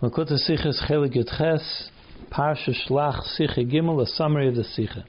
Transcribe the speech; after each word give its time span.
Makota 0.00 0.38
Sichas 0.48 0.80
Chelik 0.88 1.16
Yudches, 1.16 1.88
Parsha 2.30 2.72
Shlach 2.86 3.20
Sicha 3.36 3.68
Gimel, 3.68 4.00
a 4.00 4.06
summary 4.06 4.46
of 4.46 4.54
the 4.54 4.62
Sicha. 4.62 5.02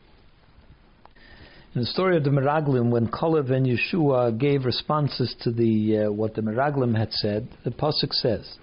In 1.75 1.81
the 1.81 1.85
story 1.85 2.17
of 2.17 2.23
the 2.23 2.31
Meraglim, 2.31 2.89
when 2.89 3.07
Kalev 3.07 3.51
and 3.51 3.67
Yeshua 3.67 4.35
gave 4.35 4.65
responses 4.65 5.35
to 5.41 5.51
the 5.51 6.05
uh, 6.07 6.11
what 6.11 6.33
the 6.33 6.41
Meraglim 6.41 6.97
had 6.97 7.11
said, 7.11 7.47
the 7.63 7.69
pasuk 7.69 8.11
says, 8.13 8.57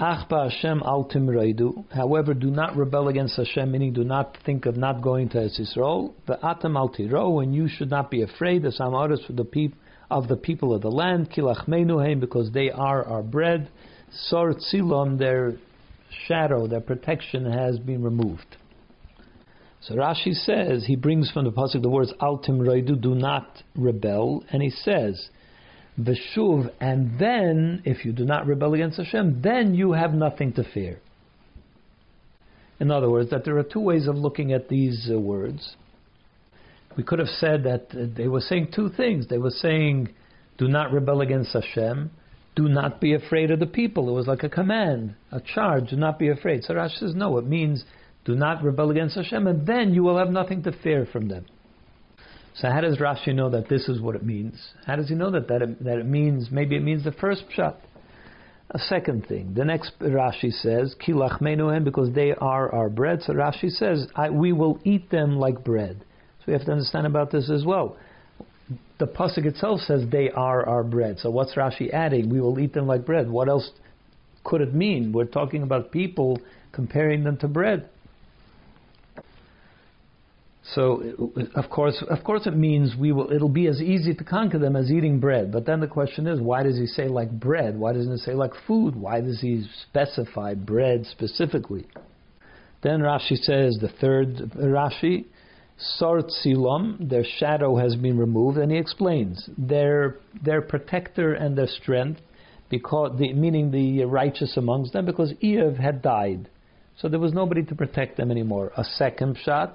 Ach 0.00 0.28
Hashem 0.28 0.82
al 0.84 1.04
timreidu. 1.04 1.84
However, 1.92 2.34
do 2.34 2.50
not 2.50 2.76
rebel 2.76 3.06
against 3.06 3.36
Hashem, 3.36 3.70
meaning 3.70 3.92
do 3.92 4.02
not 4.02 4.36
think 4.44 4.66
of 4.66 4.76
not 4.76 5.02
going 5.02 5.28
to 5.28 5.38
Yisrael. 5.38 6.14
The 6.26 6.44
atam 6.44 6.76
al 6.76 6.88
tiro, 6.88 7.38
and 7.38 7.54
you 7.54 7.68
should 7.68 7.90
not 7.90 8.10
be 8.10 8.22
afraid. 8.22 8.64
The 8.64 8.70
samaras 8.70 9.24
for 9.24 9.34
the 9.34 9.44
people 9.44 9.78
of 10.10 10.26
the 10.26 10.36
people 10.36 10.74
of 10.74 10.82
the 10.82 10.90
land, 10.90 11.30
kilach 11.30 11.68
menuhem, 11.68 12.18
because 12.18 12.50
they 12.50 12.72
are 12.72 13.04
our 13.04 13.22
bread. 13.22 13.70
Sor 14.14 14.54
Tzilom, 14.54 15.18
their 15.18 15.54
shadow, 16.26 16.66
their 16.66 16.80
protection 16.80 17.50
has 17.50 17.78
been 17.78 18.02
removed. 18.02 18.56
So 19.80 19.94
Rashi 19.96 20.32
says, 20.32 20.86
he 20.86 20.96
brings 20.96 21.30
from 21.30 21.44
the 21.44 21.52
Pasuk 21.52 21.82
the 21.82 21.90
words 21.90 22.12
Altim 22.20 22.58
Roidu, 22.58 23.00
do 23.00 23.14
not 23.14 23.62
rebel, 23.74 24.42
and 24.50 24.62
he 24.62 24.70
says, 24.70 25.28
Veshuv, 26.00 26.70
and 26.80 27.18
then, 27.18 27.82
if 27.84 28.04
you 28.04 28.12
do 28.12 28.24
not 28.24 28.46
rebel 28.46 28.74
against 28.74 28.96
Hashem, 28.96 29.42
then 29.42 29.74
you 29.74 29.92
have 29.92 30.14
nothing 30.14 30.52
to 30.54 30.64
fear. 30.64 31.00
In 32.80 32.90
other 32.90 33.10
words, 33.10 33.30
that 33.30 33.44
there 33.44 33.58
are 33.58 33.62
two 33.62 33.80
ways 33.80 34.08
of 34.08 34.16
looking 34.16 34.52
at 34.52 34.68
these 34.68 35.08
uh, 35.12 35.18
words. 35.18 35.76
We 36.96 37.04
could 37.04 37.18
have 37.18 37.28
said 37.28 37.64
that 37.64 37.88
uh, 37.92 38.06
they 38.16 38.26
were 38.26 38.40
saying 38.40 38.72
two 38.74 38.88
things. 38.88 39.28
They 39.28 39.38
were 39.38 39.50
saying, 39.50 40.08
do 40.58 40.66
not 40.66 40.92
rebel 40.92 41.20
against 41.20 41.52
Hashem, 41.52 42.10
do 42.56 42.68
not 42.68 43.00
be 43.00 43.14
afraid 43.14 43.50
of 43.50 43.58
the 43.58 43.66
people. 43.66 44.08
It 44.08 44.12
was 44.12 44.26
like 44.26 44.42
a 44.42 44.48
command, 44.48 45.14
a 45.32 45.40
charge, 45.40 45.90
do 45.90 45.96
not 45.96 46.18
be 46.18 46.28
afraid. 46.28 46.62
So 46.64 46.74
Rashi 46.74 46.98
says, 46.98 47.14
no, 47.14 47.38
it 47.38 47.46
means 47.46 47.84
do 48.24 48.34
not 48.34 48.62
rebel 48.62 48.90
against 48.90 49.16
Hashem, 49.16 49.46
and 49.46 49.66
then 49.66 49.92
you 49.92 50.02
will 50.02 50.18
have 50.18 50.30
nothing 50.30 50.62
to 50.62 50.72
fear 50.82 51.06
from 51.10 51.28
them. 51.28 51.46
So 52.56 52.70
how 52.70 52.80
does 52.80 52.98
Rashi 52.98 53.34
know 53.34 53.50
that 53.50 53.68
this 53.68 53.88
is 53.88 54.00
what 54.00 54.14
it 54.14 54.24
means? 54.24 54.54
How 54.86 54.96
does 54.96 55.08
he 55.08 55.14
know 55.14 55.32
that 55.32 55.48
that 55.48 55.62
it, 55.62 55.84
that 55.84 55.98
it 55.98 56.06
means, 56.06 56.48
maybe 56.52 56.76
it 56.76 56.82
means 56.82 57.02
the 57.02 57.12
first 57.12 57.44
pshat? 57.56 57.76
A 58.70 58.78
second 58.78 59.26
thing, 59.26 59.52
the 59.54 59.64
next 59.64 59.92
Rashi 60.00 60.50
says, 60.50 60.94
Kilach 61.04 61.40
menuhem, 61.40 61.84
because 61.84 62.12
they 62.14 62.32
are 62.32 62.72
our 62.72 62.88
bread. 62.88 63.20
So 63.22 63.34
Rashi 63.34 63.70
says, 63.70 64.06
we 64.32 64.52
will 64.52 64.78
eat 64.84 65.10
them 65.10 65.36
like 65.36 65.62
bread. 65.64 66.04
So 66.38 66.44
we 66.46 66.52
have 66.54 66.64
to 66.64 66.72
understand 66.72 67.06
about 67.06 67.30
this 67.30 67.50
as 67.50 67.64
well 67.64 67.96
the 68.98 69.06
pasuk 69.06 69.44
itself 69.44 69.80
says 69.80 70.04
they 70.10 70.30
are 70.30 70.66
our 70.66 70.84
bread. 70.84 71.18
So 71.18 71.30
what's 71.30 71.54
Rashi 71.54 71.92
adding? 71.92 72.30
We 72.30 72.40
will 72.40 72.58
eat 72.58 72.72
them 72.72 72.86
like 72.86 73.04
bread. 73.04 73.30
What 73.30 73.48
else 73.48 73.70
could 74.44 74.60
it 74.60 74.74
mean? 74.74 75.12
We're 75.12 75.24
talking 75.24 75.62
about 75.62 75.90
people 75.90 76.38
comparing 76.72 77.24
them 77.24 77.36
to 77.38 77.48
bread. 77.48 77.88
So 80.72 81.02
of 81.54 81.68
course, 81.68 82.02
of 82.08 82.24
course, 82.24 82.46
it 82.46 82.56
means 82.56 82.96
we 82.98 83.12
will. 83.12 83.30
It'll 83.30 83.50
be 83.50 83.66
as 83.66 83.82
easy 83.82 84.14
to 84.14 84.24
conquer 84.24 84.58
them 84.58 84.76
as 84.76 84.90
eating 84.90 85.20
bread. 85.20 85.52
But 85.52 85.66
then 85.66 85.80
the 85.80 85.86
question 85.86 86.26
is, 86.26 86.40
why 86.40 86.62
does 86.62 86.78
he 86.78 86.86
say 86.86 87.06
like 87.06 87.30
bread? 87.30 87.78
Why 87.78 87.92
doesn't 87.92 88.10
he 88.10 88.18
say 88.18 88.32
like 88.32 88.52
food? 88.66 88.96
Why 88.96 89.20
does 89.20 89.40
he 89.42 89.66
specify 89.82 90.54
bread 90.54 91.04
specifically? 91.04 91.86
Then 92.82 93.00
Rashi 93.00 93.36
says 93.36 93.78
the 93.80 93.90
third 94.00 94.36
Rashi 94.56 95.26
Silom, 96.00 97.08
their 97.08 97.24
shadow 97.38 97.76
has 97.76 97.96
been 97.96 98.18
removed, 98.18 98.58
and 98.58 98.70
he 98.70 98.78
explains 98.78 99.48
their 99.58 100.16
their 100.42 100.62
protector 100.62 101.34
and 101.34 101.56
their 101.56 101.66
strength, 101.66 102.20
because 102.70 103.18
the, 103.18 103.32
meaning 103.32 103.70
the 103.70 104.04
righteous 104.04 104.56
amongst 104.56 104.92
them, 104.92 105.06
because 105.06 105.32
Iyov 105.42 105.78
had 105.78 106.02
died, 106.02 106.48
so 106.96 107.08
there 107.08 107.20
was 107.20 107.32
nobody 107.32 107.62
to 107.64 107.74
protect 107.74 108.16
them 108.16 108.30
anymore. 108.30 108.72
A 108.76 108.84
second 108.84 109.36
pshat 109.36 109.74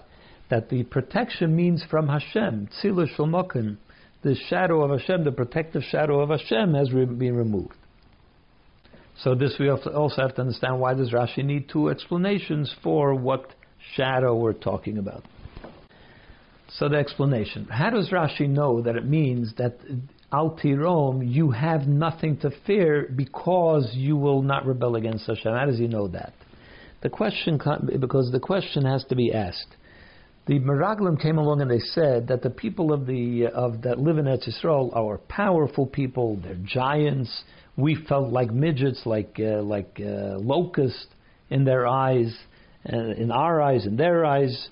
that 0.49 0.69
the 0.69 0.83
protection 0.83 1.55
means 1.55 1.83
from 1.89 2.07
Hashem, 2.07 2.69
Tzila 2.81 3.15
shel 3.15 3.27
Makom, 3.27 3.77
the 4.23 4.35
shadow 4.49 4.81
of 4.83 4.99
Hashem, 4.99 5.23
the 5.23 5.31
protective 5.31 5.83
shadow 5.83 6.21
of 6.21 6.29
Hashem 6.29 6.73
has 6.73 6.91
re- 6.91 7.05
been 7.05 7.35
removed. 7.35 7.75
So 9.23 9.35
this 9.35 9.55
we 9.59 9.69
also 9.69 10.21
have 10.21 10.35
to 10.35 10.41
understand 10.41 10.79
why 10.79 10.93
does 10.93 11.11
Rashi 11.11 11.43
need 11.43 11.69
two 11.69 11.89
explanations 11.89 12.73
for 12.81 13.13
what 13.13 13.53
shadow 13.95 14.35
we're 14.35 14.53
talking 14.53 14.97
about. 14.97 15.23
So 16.71 16.87
the 16.87 16.97
explanation. 16.97 17.65
How 17.65 17.89
does 17.89 18.09
Rashi 18.09 18.47
know 18.47 18.81
that 18.81 18.95
it 18.95 19.05
means 19.05 19.53
that 19.57 19.79
al 20.31 20.51
tirom 20.51 21.27
you 21.27 21.51
have 21.51 21.87
nothing 21.87 22.37
to 22.37 22.51
fear 22.67 23.11
because 23.15 23.91
you 23.95 24.15
will 24.15 24.43
not 24.43 24.65
rebel 24.65 24.95
against 24.95 25.25
Hashem? 25.25 25.51
How 25.53 25.65
does 25.65 25.79
he 25.79 25.87
know 25.87 26.07
that? 26.09 26.33
The 27.01 27.09
question 27.09 27.59
because 27.99 28.31
the 28.31 28.39
question 28.39 28.85
has 28.85 29.03
to 29.05 29.15
be 29.15 29.33
asked. 29.33 29.75
The 30.45 30.59
Meraglim 30.59 31.21
came 31.21 31.37
along 31.37 31.61
and 31.61 31.69
they 31.69 31.79
said 31.79 32.27
that 32.27 32.41
the 32.41 32.49
people 32.49 32.91
of 32.91 33.05
the 33.05 33.47
of 33.47 33.83
that 33.83 33.99
live 33.99 34.17
in 34.17 34.25
Eretz 34.25 34.49
Yisrael 34.49 34.95
are 34.95 35.17
powerful 35.17 35.85
people. 35.85 36.37
They're 36.37 36.55
giants. 36.55 37.43
We 37.77 37.95
felt 38.07 38.31
like 38.31 38.51
midgets, 38.51 39.05
like 39.05 39.39
uh, 39.39 39.61
like 39.61 39.99
uh, 39.99 40.37
locusts 40.37 41.07
in 41.49 41.65
their 41.65 41.87
eyes, 41.87 42.35
uh, 42.91 42.97
in 42.97 43.31
our 43.31 43.61
eyes, 43.61 43.85
in 43.85 43.95
their 43.95 44.25
eyes. 44.25 44.69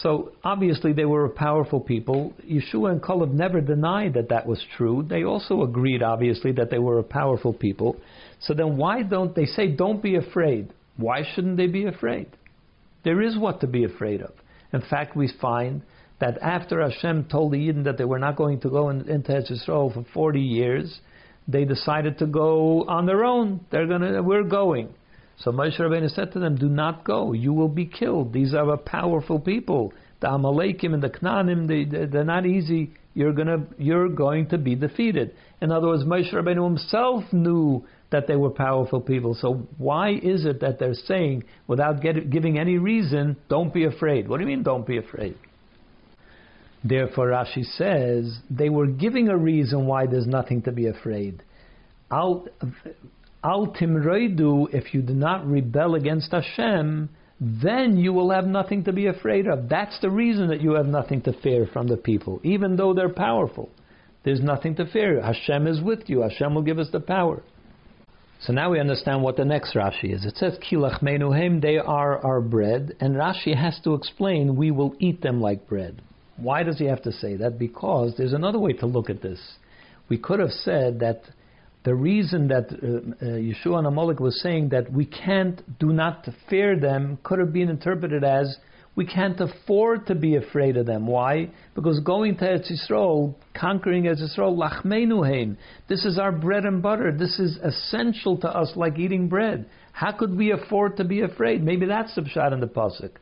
So 0.00 0.32
obviously 0.42 0.92
they 0.92 1.04
were 1.04 1.26
a 1.26 1.30
powerful 1.30 1.80
people. 1.80 2.32
Yeshua 2.44 2.92
and 2.92 3.02
Kalev 3.02 3.32
never 3.32 3.60
denied 3.60 4.14
that 4.14 4.30
that 4.30 4.46
was 4.46 4.64
true. 4.76 5.04
They 5.08 5.24
also 5.24 5.62
agreed, 5.62 6.02
obviously, 6.02 6.52
that 6.52 6.70
they 6.70 6.78
were 6.78 6.98
a 6.98 7.04
powerful 7.04 7.52
people. 7.52 7.96
So 8.40 8.54
then 8.54 8.76
why 8.76 9.02
don't 9.02 9.34
they 9.34 9.44
say, 9.44 9.68
don't 9.68 10.02
be 10.02 10.16
afraid? 10.16 10.72
Why 10.96 11.22
shouldn't 11.34 11.58
they 11.58 11.66
be 11.66 11.84
afraid? 11.84 12.28
There 13.04 13.20
is 13.20 13.36
what 13.36 13.60
to 13.60 13.66
be 13.66 13.84
afraid 13.84 14.22
of. 14.22 14.32
In 14.72 14.80
fact, 14.88 15.16
we 15.16 15.30
find 15.40 15.82
that 16.20 16.38
after 16.40 16.80
Hashem 16.80 17.24
told 17.30 17.52
the 17.52 17.58
Yidden 17.58 17.84
that 17.84 17.98
they 17.98 18.04
were 18.04 18.18
not 18.18 18.36
going 18.36 18.60
to 18.60 18.70
go 18.70 18.88
in, 18.88 19.08
into 19.08 19.36
Israel 19.36 19.90
for 19.92 20.06
40 20.14 20.40
years, 20.40 21.00
they 21.48 21.64
decided 21.64 22.18
to 22.18 22.26
go 22.26 22.84
on 22.84 23.06
their 23.06 23.24
own. 23.24 23.66
They're 23.70 23.86
gonna, 23.86 24.22
we're 24.22 24.44
going. 24.44 24.94
So 25.38 25.50
Moshe 25.50 25.78
Rabbeinu 25.78 26.10
said 26.10 26.32
to 26.32 26.38
them, 26.38 26.56
"Do 26.56 26.68
not 26.68 27.04
go. 27.04 27.32
You 27.32 27.52
will 27.52 27.68
be 27.68 27.86
killed. 27.86 28.32
These 28.32 28.54
are 28.54 28.72
a 28.72 28.78
powerful 28.78 29.40
people. 29.40 29.92
The 30.20 30.28
Amalekim 30.28 30.94
and 30.94 31.02
the 31.02 31.10
Knanim, 31.10 31.66
they, 31.66 32.06
they're 32.06 32.24
not 32.24 32.46
easy. 32.46 32.92
You're 33.14 33.32
gonna, 33.32 33.66
you're 33.78 34.08
going 34.08 34.48
to 34.50 34.58
be 34.58 34.74
defeated." 34.74 35.34
In 35.60 35.72
other 35.72 35.88
words, 35.88 36.04
Moshe 36.04 36.32
Rabbeinu 36.32 36.64
himself 36.64 37.24
knew 37.32 37.84
that 38.10 38.26
they 38.26 38.36
were 38.36 38.50
powerful 38.50 39.00
people. 39.00 39.34
So 39.34 39.66
why 39.78 40.10
is 40.10 40.44
it 40.44 40.60
that 40.60 40.78
they're 40.78 40.94
saying, 40.94 41.44
without 41.66 42.02
get, 42.02 42.30
giving 42.30 42.58
any 42.58 42.78
reason, 42.78 43.36
"Don't 43.48 43.72
be 43.72 43.84
afraid"? 43.84 44.28
What 44.28 44.36
do 44.36 44.44
you 44.44 44.48
mean, 44.48 44.62
"Don't 44.62 44.86
be 44.86 44.98
afraid"? 44.98 45.34
Therefore, 46.84 47.28
Rashi 47.28 47.64
says 47.76 48.38
they 48.50 48.68
were 48.68 48.86
giving 48.86 49.28
a 49.28 49.36
reason 49.36 49.86
why 49.86 50.06
there's 50.06 50.26
nothing 50.26 50.62
to 50.62 50.72
be 50.72 50.88
afraid. 50.88 51.42
Al, 52.10 52.46
Al 53.44 53.68
timroidu, 53.68 54.72
if 54.72 54.94
you 54.94 55.02
do 55.02 55.14
not 55.14 55.48
rebel 55.48 55.94
against 55.94 56.30
Hashem, 56.30 57.08
then 57.40 57.96
you 57.96 58.12
will 58.12 58.30
have 58.30 58.46
nothing 58.46 58.84
to 58.84 58.92
be 58.92 59.06
afraid 59.06 59.48
of. 59.48 59.68
That's 59.68 59.98
the 60.00 60.10
reason 60.10 60.48
that 60.48 60.60
you 60.60 60.74
have 60.74 60.86
nothing 60.86 61.22
to 61.22 61.32
fear 61.42 61.66
from 61.72 61.88
the 61.88 61.96
people, 61.96 62.40
even 62.44 62.76
though 62.76 62.94
they're 62.94 63.08
powerful. 63.08 63.68
There's 64.24 64.40
nothing 64.40 64.76
to 64.76 64.86
fear. 64.86 65.20
Hashem 65.20 65.66
is 65.66 65.80
with 65.80 66.08
you. 66.08 66.20
Hashem 66.20 66.54
will 66.54 66.62
give 66.62 66.78
us 66.78 66.90
the 66.92 67.00
power. 67.00 67.42
So 68.42 68.52
now 68.52 68.70
we 68.70 68.78
understand 68.80 69.22
what 69.22 69.36
the 69.36 69.44
next 69.44 69.74
Rashi 69.74 70.14
is. 70.14 70.24
It 70.24 70.36
says, 70.36 70.58
Kilach 70.58 71.00
menuhem, 71.00 71.60
they 71.60 71.78
are 71.78 72.24
our 72.24 72.40
bread. 72.40 72.96
And 73.00 73.16
Rashi 73.16 73.56
has 73.56 73.80
to 73.82 73.94
explain, 73.94 74.56
we 74.56 74.70
will 74.70 74.94
eat 75.00 75.20
them 75.20 75.40
like 75.40 75.68
bread. 75.68 76.00
Why 76.36 76.62
does 76.62 76.78
he 76.78 76.86
have 76.86 77.02
to 77.02 77.12
say 77.12 77.36
that? 77.36 77.58
Because 77.58 78.14
there's 78.16 78.32
another 78.32 78.58
way 78.58 78.72
to 78.74 78.86
look 78.86 79.10
at 79.10 79.22
this. 79.22 79.40
We 80.08 80.18
could 80.18 80.40
have 80.40 80.50
said 80.50 81.00
that 81.00 81.22
the 81.84 81.94
reason 81.94 82.48
that 82.48 82.66
uh, 82.70 83.24
uh, 83.24 83.28
Yeshua 83.28 83.86
Amalek 83.86 84.20
was 84.20 84.40
saying 84.40 84.68
that 84.68 84.92
we 84.92 85.04
can't, 85.04 85.60
do 85.78 85.92
not 85.92 86.28
fear 86.48 86.78
them, 86.78 87.18
could 87.24 87.40
have 87.40 87.52
been 87.52 87.68
interpreted 87.68 88.22
as 88.22 88.56
we 88.94 89.06
can't 89.06 89.40
afford 89.40 90.06
to 90.06 90.14
be 90.14 90.36
afraid 90.36 90.76
of 90.76 90.86
them. 90.86 91.06
Why? 91.06 91.50
Because 91.74 91.98
going 92.00 92.36
to 92.36 92.44
Eretz 92.44 92.70
Yisrael, 92.70 93.34
conquering 93.58 94.04
Eretz 94.04 94.22
Yisrael, 94.22 94.56
lachmenu 94.56 95.56
This 95.88 96.04
is 96.04 96.18
our 96.18 96.30
bread 96.30 96.64
and 96.64 96.82
butter. 96.82 97.10
This 97.10 97.38
is 97.38 97.56
essential 97.56 98.36
to 98.38 98.48
us, 98.48 98.72
like 98.76 98.98
eating 98.98 99.28
bread. 99.28 99.66
How 99.92 100.12
could 100.12 100.36
we 100.36 100.52
afford 100.52 100.98
to 100.98 101.04
be 101.04 101.22
afraid? 101.22 101.62
Maybe 101.64 101.86
that's 101.86 102.14
the 102.14 102.22
pshat 102.22 102.52
in 102.52 102.60
the 102.60 102.66
pasuk. 102.66 103.12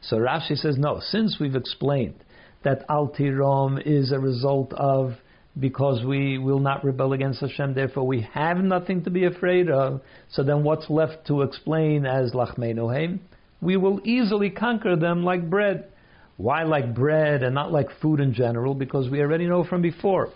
So 0.00 0.18
Rashi 0.18 0.56
says 0.56 0.76
no. 0.78 1.00
Since 1.00 1.38
we've 1.40 1.56
explained 1.56 2.22
that 2.62 2.84
Al 2.88 3.08
Tirom 3.08 3.82
is 3.84 4.12
a 4.12 4.18
result 4.18 4.72
of 4.74 5.14
because 5.58 6.04
we 6.04 6.38
will 6.38 6.58
not 6.58 6.84
rebel 6.84 7.12
against 7.12 7.40
Hashem, 7.40 7.74
therefore 7.74 8.06
we 8.06 8.26
have 8.32 8.58
nothing 8.58 9.04
to 9.04 9.10
be 9.10 9.24
afraid 9.24 9.70
of. 9.70 10.02
So 10.30 10.42
then 10.42 10.64
what's 10.64 10.90
left 10.90 11.26
to 11.28 11.42
explain 11.42 12.04
as 12.04 12.32
Lachmeinohem? 12.32 13.20
We 13.62 13.76
will 13.76 14.00
easily 14.04 14.50
conquer 14.50 14.96
them 14.96 15.24
like 15.24 15.48
bread. 15.48 15.88
Why 16.36 16.64
like 16.64 16.94
bread 16.94 17.42
and 17.42 17.54
not 17.54 17.72
like 17.72 17.88
food 18.02 18.20
in 18.20 18.34
general? 18.34 18.74
Because 18.74 19.08
we 19.08 19.20
already 19.20 19.46
know 19.46 19.64
from 19.64 19.80
before 19.80 20.28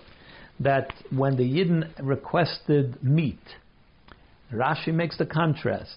that 0.60 0.92
when 1.14 1.36
the 1.36 1.44
Yidden 1.44 1.90
requested 2.02 3.02
meat, 3.02 3.38
Rashi 4.52 4.92
makes 4.92 5.18
the 5.18 5.26
contrast. 5.26 5.96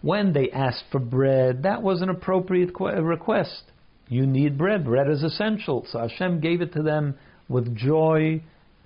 When 0.00 0.32
they 0.32 0.50
asked 0.50 0.84
for 0.90 0.98
bread, 0.98 1.62
that 1.64 1.82
was 1.82 2.00
an 2.00 2.08
appropriate 2.08 2.70
uh, 2.80 3.02
request. 3.02 3.62
You 4.08 4.26
need 4.26 4.58
bread. 4.58 4.84
Bread 4.84 5.08
is 5.10 5.22
essential. 5.22 5.86
So 5.90 5.98
Hashem 5.98 6.40
gave 6.40 6.60
it 6.62 6.72
to 6.72 6.82
them 6.82 7.14
with 7.48 7.76
joy 7.76 8.42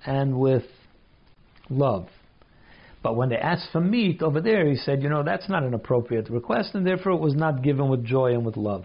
and 0.07 0.39
with 0.39 0.65
love. 1.69 2.09
But 3.03 3.17
when 3.17 3.29
they 3.29 3.37
asked 3.37 3.69
for 3.73 3.81
meat 3.81 4.23
over 4.23 4.41
there, 4.41 4.67
he 4.67 4.77
said, 4.77 5.03
you 5.03 5.09
know, 5.09 5.23
that's 5.23 5.49
not 5.49 5.63
an 5.63 5.75
appropriate 5.75 6.31
request, 6.31 6.75
and 6.75 6.87
therefore 6.87 7.13
it 7.13 7.21
was 7.21 7.35
not 7.35 7.63
given 7.63 7.89
with 7.89 8.05
joy 8.05 8.33
and 8.33 8.45
with 8.45 8.57
love. 8.57 8.85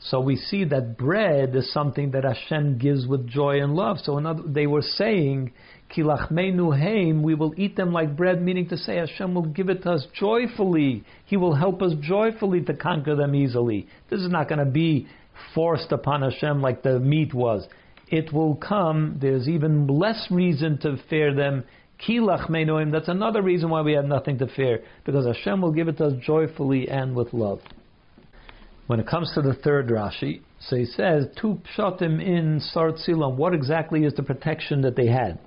So 0.00 0.20
we 0.20 0.34
see 0.36 0.64
that 0.64 0.98
bread 0.98 1.54
is 1.54 1.72
something 1.72 2.10
that 2.10 2.24
Hashem 2.24 2.78
gives 2.78 3.06
with 3.06 3.28
joy 3.28 3.60
and 3.62 3.74
love. 3.74 3.98
So 4.02 4.18
another, 4.18 4.42
they 4.44 4.66
were 4.66 4.82
saying, 4.82 5.52
Kilachmenu 5.96 7.22
we 7.22 7.34
will 7.34 7.54
eat 7.56 7.76
them 7.76 7.92
like 7.92 8.16
bread, 8.16 8.42
meaning 8.42 8.68
to 8.70 8.76
say 8.76 8.96
Hashem 8.96 9.34
will 9.34 9.46
give 9.46 9.68
it 9.68 9.82
to 9.84 9.92
us 9.92 10.06
joyfully. 10.18 11.04
He 11.26 11.36
will 11.36 11.54
help 11.54 11.82
us 11.82 11.92
joyfully 12.00 12.62
to 12.62 12.74
conquer 12.74 13.14
them 13.14 13.34
easily. 13.34 13.86
This 14.10 14.20
is 14.20 14.28
not 14.28 14.48
going 14.48 14.58
to 14.58 14.70
be 14.70 15.06
forced 15.54 15.92
upon 15.92 16.22
Hashem 16.22 16.60
like 16.60 16.82
the 16.82 16.98
meat 16.98 17.32
was. 17.32 17.68
It 18.12 18.30
will 18.30 18.56
come, 18.56 19.16
there's 19.22 19.48
even 19.48 19.86
less 19.86 20.26
reason 20.30 20.76
to 20.82 20.98
fear 21.08 21.34
them. 21.34 21.64
Kilach 22.06 22.46
that's 22.92 23.08
another 23.08 23.40
reason 23.40 23.70
why 23.70 23.80
we 23.80 23.94
have 23.94 24.04
nothing 24.04 24.36
to 24.38 24.48
fear, 24.48 24.82
because 25.06 25.24
Hashem 25.24 25.62
will 25.62 25.72
give 25.72 25.88
it 25.88 25.96
to 25.96 26.08
us 26.08 26.12
joyfully 26.20 26.90
and 26.90 27.16
with 27.16 27.32
love. 27.32 27.60
When 28.86 29.00
it 29.00 29.06
comes 29.06 29.32
to 29.34 29.40
the 29.40 29.54
third 29.54 29.88
Rashi, 29.88 30.42
so 30.60 30.76
he 30.76 30.84
says, 30.84 31.26
two 31.40 31.62
pshatim 31.74 32.22
in 32.22 32.60
Sar 32.60 32.92
Tzilam, 32.92 33.36
what 33.36 33.54
exactly 33.54 34.04
is 34.04 34.12
the 34.12 34.22
protection 34.22 34.82
that 34.82 34.94
they 34.94 35.06
had? 35.06 35.38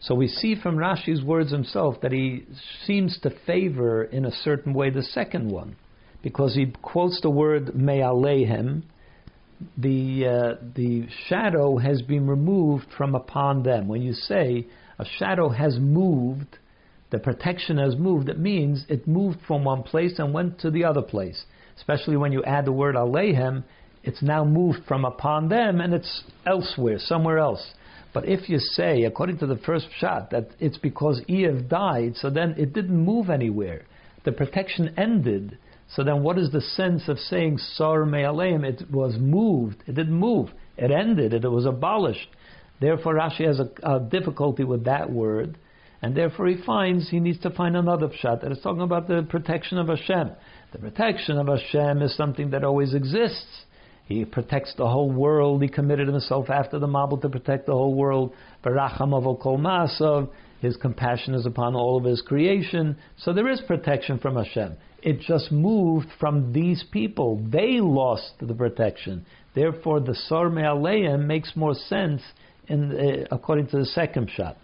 So 0.00 0.14
we 0.14 0.28
see 0.28 0.54
from 0.54 0.76
Rashi's 0.76 1.22
words 1.22 1.52
himself 1.52 2.00
that 2.00 2.12
he 2.12 2.46
seems 2.86 3.18
to 3.20 3.30
favor 3.44 4.04
in 4.04 4.24
a 4.24 4.32
certain 4.32 4.72
way 4.72 4.88
the 4.88 5.02
second 5.02 5.50
one, 5.50 5.76
because 6.22 6.54
he 6.54 6.72
quotes 6.80 7.20
the 7.20 7.28
word 7.28 7.74
me'alehem, 7.74 8.84
the 9.76 10.26
uh, 10.26 10.64
the 10.74 11.06
shadow 11.28 11.78
has 11.78 12.02
been 12.02 12.26
removed 12.26 12.86
from 12.96 13.14
upon 13.14 13.62
them. 13.62 13.88
When 13.88 14.02
you 14.02 14.12
say 14.12 14.66
a 14.98 15.04
shadow 15.18 15.48
has 15.48 15.78
moved, 15.78 16.58
the 17.10 17.18
protection 17.18 17.78
has 17.78 17.96
moved, 17.96 18.28
it 18.28 18.38
means 18.38 18.84
it 18.88 19.06
moved 19.06 19.38
from 19.46 19.64
one 19.64 19.82
place 19.82 20.18
and 20.18 20.32
went 20.32 20.60
to 20.60 20.70
the 20.70 20.84
other 20.84 21.02
place 21.02 21.44
especially 21.76 22.16
when 22.16 22.32
you 22.32 22.42
add 22.44 22.64
the 22.64 22.72
word 22.72 22.94
alehem, 22.94 23.64
it's 24.02 24.22
now 24.22 24.44
moved 24.44 24.80
from 24.86 25.04
upon 25.04 25.48
them 25.48 25.80
and 25.80 25.94
it's 25.94 26.24
elsewhere, 26.46 26.98
somewhere 26.98 27.38
else. 27.38 27.74
But 28.12 28.28
if 28.28 28.48
you 28.48 28.58
say, 28.58 29.04
according 29.04 29.38
to 29.38 29.46
the 29.46 29.56
first 29.56 29.86
pshat, 30.00 30.30
that 30.30 30.50
it's 30.60 30.78
because 30.78 31.20
Iyov 31.28 31.68
died, 31.68 32.14
so 32.16 32.30
then 32.30 32.54
it 32.56 32.72
didn't 32.72 32.96
move 32.96 33.28
anywhere. 33.28 33.86
The 34.24 34.32
protection 34.32 34.94
ended. 34.96 35.58
So 35.88 36.02
then 36.02 36.22
what 36.22 36.38
is 36.38 36.50
the 36.50 36.60
sense 36.60 37.08
of 37.08 37.18
saying 37.18 37.58
Sar 37.58 38.04
Me'aleim? 38.04 38.64
It 38.64 38.90
was 38.90 39.16
moved. 39.18 39.82
It 39.86 39.94
didn't 39.94 40.14
move. 40.14 40.50
It 40.76 40.90
ended. 40.90 41.34
It 41.34 41.48
was 41.48 41.66
abolished. 41.66 42.28
Therefore 42.80 43.14
Rashi 43.14 43.46
has 43.46 43.60
a, 43.60 43.70
a 43.82 44.00
difficulty 44.00 44.64
with 44.64 44.84
that 44.84 45.10
word. 45.10 45.58
And 46.02 46.14
therefore 46.14 46.48
he 46.48 46.56
finds 46.66 47.08
he 47.08 47.20
needs 47.20 47.40
to 47.40 47.50
find 47.50 47.76
another 47.76 48.08
pshat 48.08 48.42
that 48.42 48.52
is 48.52 48.58
talking 48.62 48.82
about 48.82 49.08
the 49.08 49.26
protection 49.28 49.78
of 49.78 49.88
Hashem. 49.88 50.32
The 50.72 50.78
protection 50.78 51.38
of 51.38 51.46
Hashem 51.46 52.02
is 52.02 52.16
something 52.16 52.50
that 52.50 52.64
always 52.64 52.92
exists. 52.94 53.64
He 54.06 54.24
protects 54.26 54.74
the 54.76 54.86
whole 54.86 55.10
world. 55.10 55.62
He 55.62 55.68
committed 55.68 56.08
himself 56.08 56.50
after 56.50 56.78
the 56.78 56.86
Mabul 56.86 57.22
to 57.22 57.28
protect 57.30 57.66
the 57.66 57.72
whole 57.72 57.94
world. 57.94 58.34
Baracham 58.62 59.40
kol 59.40 59.58
masav. 59.58 60.28
His 60.60 60.76
compassion 60.76 61.34
is 61.34 61.46
upon 61.46 61.74
all 61.74 61.96
of 61.96 62.04
his 62.04 62.20
creation. 62.20 62.96
So 63.18 63.32
there 63.32 63.48
is 63.48 63.62
protection 63.62 64.18
from 64.18 64.36
Hashem. 64.36 64.76
It 65.04 65.20
just 65.20 65.52
moved 65.52 66.08
from 66.18 66.54
these 66.54 66.82
people. 66.90 67.36
They 67.46 67.78
lost 67.80 68.32
the 68.40 68.54
protection. 68.54 69.26
Therefore, 69.54 70.00
the 70.00 70.14
Sar 70.14 70.48
Me'aleim 70.48 71.26
makes 71.26 71.54
more 71.54 71.74
sense 71.74 72.22
in, 72.68 72.90
uh, 72.90 73.26
according 73.30 73.66
to 73.68 73.78
the 73.78 73.84
second 73.84 74.30
pshat. 74.30 74.56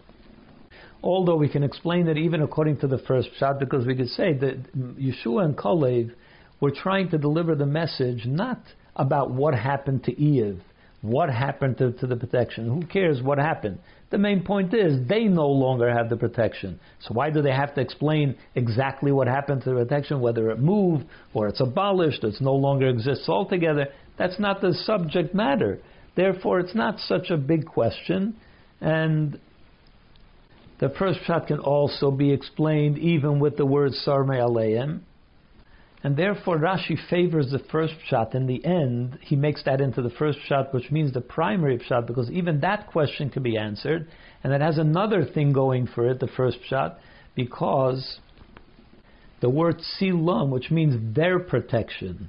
Although 1.02 1.36
we 1.36 1.48
can 1.48 1.62
explain 1.62 2.08
it 2.08 2.16
even 2.16 2.40
according 2.40 2.78
to 2.78 2.86
the 2.86 2.98
first 2.98 3.28
pshat, 3.38 3.58
because 3.58 3.86
we 3.86 3.94
could 3.94 4.08
say 4.08 4.32
that 4.32 4.56
Yeshua 4.98 5.44
and 5.44 5.56
Kalev 5.56 6.10
were 6.60 6.70
trying 6.70 7.10
to 7.10 7.18
deliver 7.18 7.54
the 7.54 7.66
message 7.66 8.24
not 8.24 8.62
about 8.96 9.30
what 9.30 9.54
happened 9.54 10.04
to 10.04 10.14
Iyov, 10.14 10.60
what 11.02 11.30
happened 11.30 11.78
to, 11.78 11.92
to 11.92 12.06
the 12.06 12.16
protection. 12.16 12.68
Who 12.68 12.86
cares 12.86 13.22
what 13.22 13.38
happened? 13.38 13.78
The 14.10 14.18
main 14.18 14.42
point 14.42 14.74
is 14.74 15.08
they 15.08 15.24
no 15.24 15.48
longer 15.48 15.90
have 15.90 16.10
the 16.10 16.16
protection. 16.16 16.78
So 17.00 17.14
why 17.14 17.30
do 17.30 17.42
they 17.42 17.52
have 17.52 17.74
to 17.76 17.80
explain 17.80 18.36
exactly 18.54 19.12
what 19.12 19.28
happened 19.28 19.62
to 19.62 19.70
the 19.70 19.76
protection, 19.76 20.20
whether 20.20 20.50
it 20.50 20.58
moved 20.58 21.06
or 21.32 21.48
it's 21.48 21.60
abolished, 21.60 22.24
it's 22.24 22.40
no 22.40 22.54
longer 22.54 22.88
exists 22.88 23.28
altogether? 23.28 23.86
That's 24.18 24.38
not 24.38 24.60
the 24.60 24.74
subject 24.74 25.34
matter. 25.34 25.78
Therefore, 26.16 26.60
it's 26.60 26.74
not 26.74 26.98
such 26.98 27.30
a 27.30 27.36
big 27.36 27.64
question, 27.66 28.36
and 28.80 29.38
the 30.80 30.90
first 30.98 31.20
pshat 31.20 31.46
can 31.46 31.60
also 31.60 32.10
be 32.10 32.32
explained 32.32 32.98
even 32.98 33.38
with 33.38 33.56
the 33.56 33.64
word 33.64 33.92
Sar 33.92 34.24
Me'aleim. 34.24 35.00
And 36.02 36.16
therefore 36.16 36.58
Rashi 36.58 36.96
favors 37.10 37.50
the 37.50 37.58
first 37.70 37.94
pshat. 38.08 38.34
In 38.34 38.46
the 38.46 38.64
end, 38.64 39.18
he 39.20 39.36
makes 39.36 39.62
that 39.64 39.80
into 39.80 40.00
the 40.00 40.10
first 40.10 40.38
pshat, 40.48 40.72
which 40.72 40.90
means 40.90 41.12
the 41.12 41.20
primary 41.20 41.78
pshat, 41.78 42.06
because 42.06 42.30
even 42.30 42.60
that 42.60 42.86
question 42.86 43.28
can 43.28 43.42
be 43.42 43.58
answered. 43.58 44.08
And 44.42 44.52
it 44.52 44.62
has 44.62 44.78
another 44.78 45.24
thing 45.24 45.52
going 45.52 45.86
for 45.86 46.08
it, 46.08 46.20
the 46.20 46.28
first 46.28 46.58
pshat, 46.70 46.96
because 47.34 48.18
the 49.40 49.50
word 49.50 49.82
silam, 50.00 50.48
which 50.48 50.70
means 50.70 51.14
their 51.14 51.38
protection. 51.38 52.28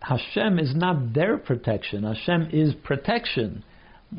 Hashem 0.00 0.58
is 0.58 0.74
not 0.74 1.14
their 1.14 1.38
protection. 1.38 2.04
Hashem 2.04 2.50
is 2.52 2.74
protection 2.84 3.64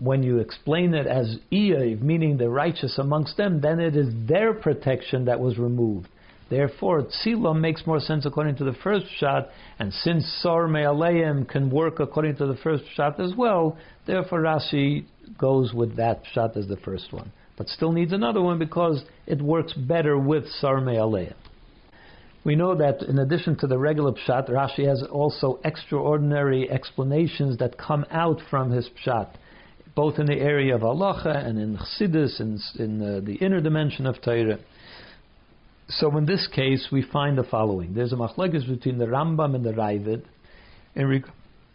when 0.01 0.21
you 0.21 0.37
explain 0.37 0.93
it 0.93 1.07
as 1.07 1.37
Iyov, 1.51 2.01
meaning 2.01 2.37
the 2.37 2.49
righteous 2.49 2.97
amongst 2.99 3.37
them, 3.37 3.61
then 3.61 3.79
it 3.79 3.95
is 3.95 4.13
their 4.27 4.53
protection 4.53 5.25
that 5.25 5.39
was 5.39 5.57
removed. 5.57 6.07
Therefore, 6.49 7.03
Tzilam 7.03 7.59
makes 7.59 7.85
more 7.85 7.99
sense 7.99 8.25
according 8.25 8.55
to 8.55 8.63
the 8.63 8.73
first 8.83 9.05
pshat, 9.21 9.49
and 9.77 9.93
since 9.93 10.25
Sar 10.41 10.67
Me'aleim 10.67 11.47
can 11.47 11.69
work 11.69 11.99
according 11.99 12.37
to 12.37 12.47
the 12.47 12.55
first 12.55 12.83
pshat 12.97 13.19
as 13.19 13.35
well, 13.35 13.77
therefore 14.07 14.41
Rashi 14.41 15.05
goes 15.37 15.73
with 15.73 15.95
that 15.97 16.23
pshat 16.25 16.57
as 16.57 16.67
the 16.67 16.77
first 16.77 17.13
one. 17.13 17.31
But 17.57 17.67
still 17.67 17.91
needs 17.91 18.13
another 18.13 18.41
one 18.41 18.57
because 18.57 19.03
it 19.27 19.41
works 19.41 19.73
better 19.73 20.17
with 20.17 20.47
Sar 20.47 20.81
Me'aleim. 20.81 21.35
We 22.43 22.55
know 22.55 22.73
that 22.75 23.03
in 23.03 23.19
addition 23.19 23.57
to 23.57 23.67
the 23.67 23.77
regular 23.77 24.13
pshat, 24.13 24.49
Rashi 24.49 24.87
has 24.87 25.03
also 25.03 25.59
extraordinary 25.63 26.69
explanations 26.71 27.57
that 27.57 27.77
come 27.77 28.05
out 28.09 28.39
from 28.49 28.71
his 28.71 28.89
pshat 29.05 29.29
both 29.95 30.17
in 30.17 30.27
the 30.27 30.35
area 30.37 30.73
of 30.73 30.81
halacha 30.81 31.45
and 31.45 31.59
in 31.59 31.77
chassidus, 31.77 32.39
and 32.39 32.57
in 32.79 33.01
uh, 33.01 33.19
the 33.19 33.33
inner 33.33 33.59
dimension 33.59 34.05
of 34.05 34.21
Torah. 34.21 34.57
So 35.89 36.15
in 36.17 36.25
this 36.25 36.47
case, 36.47 36.87
we 36.91 37.01
find 37.01 37.37
the 37.37 37.43
following: 37.43 37.93
There's 37.93 38.13
a 38.13 38.15
machlekes 38.15 38.67
between 38.67 38.99
the 38.99 39.05
Rambam 39.05 39.55
and 39.55 39.65
the 39.65 39.71
Raavad 39.71 40.23
in, 40.95 41.23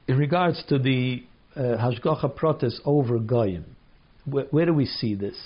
in 0.07 0.19
regards 0.19 0.63
to 0.69 0.79
the 0.79 1.25
uh, 1.57 1.61
hashgacha 1.61 2.37
protis 2.39 2.75
over 2.85 3.19
goyim. 3.19 3.65
Where, 4.25 4.45
where, 4.51 4.67
do 4.67 4.73
we 4.73 4.87
see 4.87 5.15
this? 5.15 5.37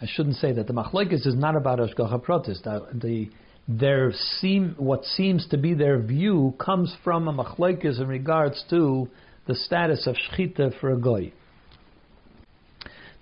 I 0.00 0.06
shouldn't 0.06 0.36
say 0.36 0.52
that 0.52 0.66
the 0.66 0.72
machlekes 0.74 1.26
is 1.26 1.34
not 1.34 1.56
about 1.56 1.78
hashgacha 1.78 2.22
protis. 2.22 2.62
The, 2.62 2.86
the 2.92 3.30
their 3.66 4.12
seem 4.12 4.74
what 4.78 5.04
seems 5.04 5.46
to 5.48 5.56
be 5.56 5.74
their 5.74 6.00
view 6.00 6.54
comes 6.58 6.94
from 7.02 7.28
a 7.28 7.32
machlekes 7.32 8.00
in 8.00 8.08
regards 8.08 8.62
to 8.70 9.08
the 9.46 9.54
status 9.54 10.06
of 10.06 10.16
shchita 10.16 10.78
for 10.80 10.90
a 10.90 10.98
goy. 10.98 11.32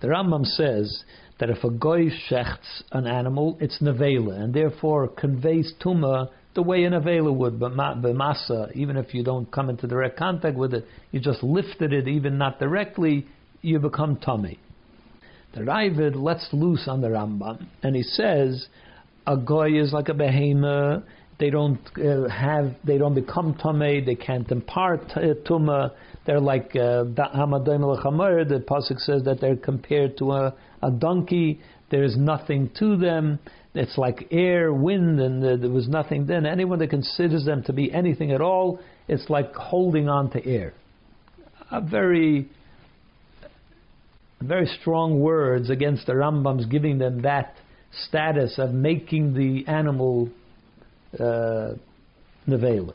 The 0.00 0.08
Rambam 0.08 0.44
says 0.44 1.04
that 1.38 1.50
if 1.50 1.62
a 1.64 1.70
goy 1.70 2.06
shechts 2.30 2.82
an 2.92 3.06
animal, 3.06 3.56
it's 3.60 3.80
nevela, 3.80 4.40
and 4.40 4.54
therefore 4.54 5.08
conveys 5.08 5.72
tuma 5.80 6.30
the 6.54 6.62
way 6.62 6.82
a 6.82 6.90
nevela 6.90 7.32
would, 7.32 7.60
but 7.60 7.72
masa, 7.72 8.72
even 8.74 8.96
if 8.96 9.14
you 9.14 9.22
don't 9.22 9.50
come 9.52 9.70
into 9.70 9.86
direct 9.86 10.18
contact 10.18 10.56
with 10.56 10.74
it, 10.74 10.84
you 11.12 11.20
just 11.20 11.42
lifted 11.42 11.92
it, 11.92 12.08
even 12.08 12.36
not 12.36 12.58
directly, 12.58 13.26
you 13.62 13.78
become 13.78 14.16
tamei. 14.16 14.58
The 15.54 15.60
Raavad 15.60 16.16
lets 16.16 16.48
loose 16.52 16.88
on 16.88 17.00
the 17.00 17.08
Rambam, 17.08 17.66
and 17.82 17.94
he 17.94 18.02
says 18.02 18.66
a 19.26 19.36
goy 19.36 19.80
is 19.80 19.92
like 19.92 20.08
a 20.08 20.14
behemoth. 20.14 21.04
They 21.38 21.50
don't 21.50 21.78
uh, 21.96 22.28
have, 22.28 22.74
they 22.84 22.98
don't 22.98 23.14
become 23.14 23.54
tamei. 23.54 24.04
They 24.04 24.16
can't 24.16 24.50
impart 24.50 25.02
uh, 25.14 25.34
tuma. 25.48 25.92
They're 26.26 26.40
like 26.40 26.70
uh, 26.74 27.04
the 27.04 28.64
pasuk 28.68 28.98
says 28.98 29.22
that 29.24 29.40
they're 29.40 29.56
compared 29.56 30.18
to 30.18 30.32
a, 30.32 30.54
a 30.82 30.90
donkey. 30.90 31.60
There's 31.90 32.16
nothing 32.16 32.70
to 32.78 32.96
them. 32.96 33.38
It's 33.74 33.96
like 33.96 34.28
air, 34.30 34.72
wind, 34.72 35.20
and 35.20 35.44
uh, 35.44 35.56
there 35.56 35.70
was 35.70 35.88
nothing 35.88 36.26
then. 36.26 36.46
Anyone 36.46 36.78
that 36.80 36.90
considers 36.90 37.44
them 37.44 37.62
to 37.64 37.72
be 37.72 37.92
anything 37.92 38.32
at 38.32 38.40
all, 38.40 38.80
it's 39.06 39.28
like 39.30 39.54
holding 39.54 40.08
on 40.08 40.30
to 40.30 40.44
air. 40.44 40.74
A 41.70 41.80
very, 41.80 42.48
very 44.40 44.66
strong 44.80 45.20
words 45.20 45.70
against 45.70 46.06
the 46.06 46.12
Rambam's 46.14 46.66
giving 46.66 46.98
them 46.98 47.22
that 47.22 47.54
status 48.08 48.58
of 48.58 48.72
making 48.72 49.34
the 49.34 49.66
animal 49.70 50.30
uh, 51.18 51.72
nevela. 52.46 52.94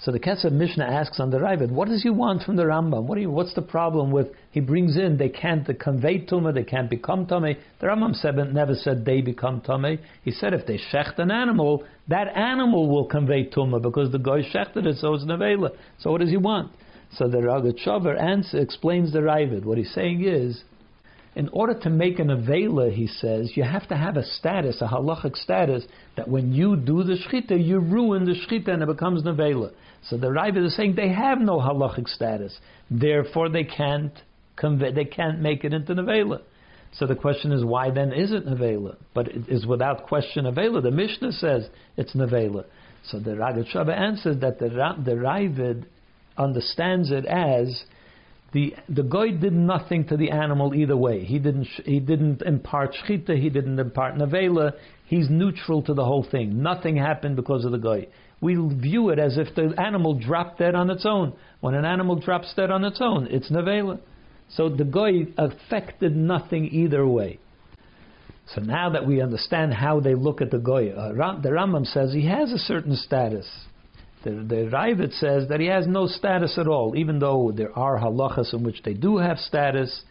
So 0.00 0.12
the 0.12 0.20
Kesef 0.20 0.52
Mishnah 0.52 0.84
asks 0.84 1.18
on 1.18 1.30
the 1.30 1.38
Raavad, 1.38 1.72
what 1.72 1.88
does 1.88 2.04
he 2.04 2.10
want 2.10 2.44
from 2.44 2.54
the 2.54 2.62
Rambam? 2.62 3.04
What 3.04 3.18
you, 3.18 3.30
what's 3.30 3.54
the 3.54 3.62
problem 3.62 4.12
with, 4.12 4.28
he 4.52 4.60
brings 4.60 4.96
in, 4.96 5.16
they 5.16 5.28
can't 5.28 5.66
convey 5.80 6.24
tumah, 6.24 6.54
they 6.54 6.62
can't 6.62 6.88
become 6.88 7.26
tumah. 7.26 7.56
The 7.80 7.86
Rambam 7.88 8.14
said, 8.14 8.36
never 8.36 8.74
said 8.74 9.04
they 9.04 9.22
become 9.22 9.60
tumah. 9.60 9.98
He 10.22 10.30
said 10.30 10.54
if 10.54 10.66
they 10.66 10.78
shecht 10.92 11.18
an 11.18 11.32
animal, 11.32 11.84
that 12.06 12.28
animal 12.28 12.88
will 12.88 13.06
convey 13.06 13.50
tumah 13.50 13.82
because 13.82 14.12
the 14.12 14.20
goy 14.20 14.42
shechted 14.42 14.86
it, 14.86 14.98
so 14.98 15.14
it's 15.14 15.24
nevela. 15.24 15.70
So 15.98 16.12
what 16.12 16.20
does 16.20 16.30
he 16.30 16.36
want? 16.36 16.70
So 17.14 17.26
the 17.26 17.38
Rogatchover 17.38 18.20
answer 18.20 18.58
explains 18.58 19.12
the 19.12 19.20
Raavad. 19.20 19.64
What 19.64 19.78
he's 19.78 19.92
saying 19.94 20.24
is, 20.24 20.62
in 21.34 21.48
order 21.50 21.78
to 21.82 21.90
make 21.90 22.18
an 22.18 22.28
Avela, 22.28 22.92
he 22.92 23.06
says, 23.06 23.52
you 23.54 23.62
have 23.62 23.86
to 23.88 23.96
have 23.96 24.16
a 24.16 24.24
status, 24.24 24.80
a 24.80 24.88
halachic 24.88 25.36
status, 25.36 25.84
that 26.16 26.26
when 26.26 26.52
you 26.52 26.74
do 26.74 27.04
the 27.04 27.14
Shechita, 27.14 27.64
you 27.64 27.78
ruin 27.78 28.24
the 28.24 28.32
Shechita 28.32 28.70
and 28.70 28.82
it 28.82 28.86
becomes 28.86 29.24
an. 29.24 29.70
So 30.04 30.16
the 30.16 30.28
Raavad 30.28 30.64
is 30.64 30.76
saying 30.76 30.94
they 30.94 31.12
have 31.12 31.40
no 31.40 31.58
halachic 31.58 32.08
status. 32.08 32.58
Therefore, 32.90 33.48
they 33.48 33.64
can't 33.64 34.12
convey, 34.56 34.92
they 34.92 35.04
can't 35.04 35.40
make 35.40 35.64
it 35.64 35.72
into 35.72 35.94
Nevela. 35.94 36.42
So 36.92 37.06
the 37.06 37.14
question 37.14 37.52
is, 37.52 37.64
why 37.64 37.90
then 37.90 38.12
is 38.12 38.32
it 38.32 38.46
Nevela? 38.46 38.96
But 39.14 39.28
it 39.28 39.48
is 39.48 39.66
without 39.66 40.06
question 40.06 40.44
Nevela. 40.44 40.82
The 40.82 40.90
Mishnah 40.90 41.32
says 41.32 41.68
it's 41.96 42.14
Nevela. 42.14 42.64
So 43.04 43.18
the 43.18 43.32
Rogatchover 43.32 43.96
answers 43.96 44.40
that 44.40 44.58
the, 44.58 44.68
the 44.68 45.12
Raavad 45.12 45.84
understands 46.36 47.10
it 47.10 47.26
as 47.26 47.84
the 48.52 48.74
the 48.88 49.02
goy 49.02 49.32
did 49.32 49.52
nothing 49.52 50.06
to 50.06 50.16
the 50.16 50.30
animal 50.30 50.74
either 50.74 50.96
way. 50.96 51.24
He 51.24 51.38
didn't 51.38 51.66
he 51.84 52.00
didn't 52.00 52.42
impart 52.42 52.94
shchita. 52.94 53.38
He 53.38 53.50
didn't 53.50 53.78
impart 53.78 54.14
nevela. 54.14 54.72
He's 55.04 55.28
neutral 55.28 55.82
to 55.82 55.94
the 55.94 56.04
whole 56.04 56.26
thing. 56.28 56.62
Nothing 56.62 56.96
happened 56.96 57.36
because 57.36 57.64
of 57.64 57.72
the 57.72 57.78
goy. 57.78 58.08
We 58.40 58.54
view 58.54 59.10
it 59.10 59.18
as 59.18 59.36
if 59.36 59.54
the 59.54 59.74
animal 59.80 60.14
dropped 60.14 60.58
dead 60.58 60.74
on 60.74 60.90
its 60.90 61.04
own. 61.04 61.34
When 61.60 61.74
an 61.74 61.84
animal 61.84 62.16
drops 62.16 62.52
dead 62.54 62.70
on 62.70 62.84
its 62.84 63.00
own, 63.00 63.26
it's 63.30 63.50
nevela. 63.50 63.98
So 64.50 64.68
the 64.68 64.84
goy 64.84 65.26
affected 65.36 66.16
nothing 66.16 66.66
either 66.66 67.06
way. 67.06 67.40
So 68.54 68.62
now 68.62 68.90
that 68.90 69.06
we 69.06 69.20
understand 69.20 69.74
how 69.74 70.00
they 70.00 70.14
look 70.14 70.40
at 70.40 70.50
the 70.50 70.58
goy, 70.58 70.90
uh, 70.90 71.12
the 71.40 71.50
Rambam 71.50 71.84
says 71.86 72.12
he 72.12 72.26
has 72.26 72.50
a 72.50 72.58
certain 72.58 72.96
status. 72.96 73.46
The, 74.24 74.30
the 74.30 74.70
Raavad 74.72 75.12
says 75.18 75.48
that 75.48 75.60
he 75.60 75.66
has 75.66 75.86
no 75.86 76.06
status 76.06 76.56
at 76.58 76.66
all, 76.66 76.94
even 76.96 77.18
though 77.18 77.52
there 77.54 77.76
are 77.78 77.98
halachas 77.98 78.54
in 78.54 78.64
which 78.64 78.82
they 78.84 78.94
do 78.94 79.18
have 79.18 79.38
status. 79.38 80.02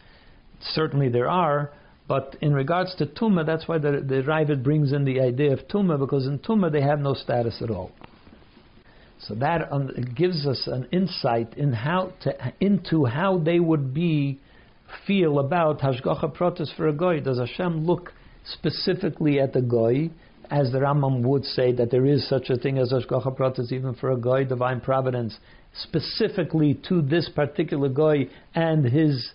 Certainly 0.60 1.10
there 1.10 1.28
are, 1.28 1.72
but 2.06 2.36
in 2.40 2.54
regards 2.54 2.94
to 2.96 3.06
Tumah, 3.06 3.44
that's 3.44 3.68
why 3.68 3.78
the, 3.78 4.02
the 4.06 4.22
Raavad 4.22 4.62
brings 4.62 4.92
in 4.92 5.04
the 5.04 5.20
idea 5.20 5.52
of 5.52 5.68
Tumah, 5.68 5.98
because 5.98 6.26
in 6.26 6.38
Tumah 6.38 6.72
they 6.72 6.80
have 6.80 7.00
no 7.00 7.14
status 7.14 7.60
at 7.60 7.70
all. 7.70 7.90
So 9.20 9.34
that 9.36 9.72
um, 9.72 9.90
gives 10.14 10.46
us 10.46 10.66
an 10.66 10.88
insight 10.92 11.54
in 11.56 11.72
how 11.72 12.12
to, 12.22 12.52
into 12.60 13.04
how 13.04 13.38
they 13.38 13.58
would 13.58 13.92
be 13.92 14.38
feel 15.06 15.38
about 15.38 15.80
Hashgacha 15.80 16.36
Protis 16.36 16.74
for 16.76 16.88
a 16.88 16.92
Goy. 16.92 17.20
Does 17.20 17.38
Hashem 17.38 17.84
look 17.84 18.12
specifically 18.44 19.40
at 19.40 19.52
the 19.52 19.60
Goy 19.60 20.10
as 20.50 20.72
the 20.72 20.78
Rambam 20.78 21.22
would 21.22 21.44
say 21.44 21.72
that 21.72 21.90
there 21.90 22.06
is 22.06 22.26
such 22.28 22.48
a 22.48 22.56
thing 22.56 22.78
as 22.78 22.92
hashgacha 22.92 23.36
Pratis 23.36 23.70
even 23.72 23.94
for 23.94 24.10
a 24.10 24.16
goy, 24.16 24.44
divine 24.44 24.80
providence, 24.80 25.36
specifically 25.74 26.78
to 26.88 27.02
this 27.02 27.28
particular 27.28 27.88
goy 27.88 28.28
and 28.54 28.84
his 28.84 29.30